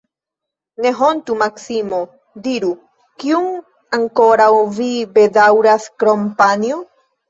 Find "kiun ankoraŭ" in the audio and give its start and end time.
3.27-4.51